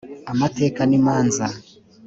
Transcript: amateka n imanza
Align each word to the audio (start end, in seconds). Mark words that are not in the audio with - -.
amateka 0.31 0.81
n 0.89 0.91
imanza 0.99 1.45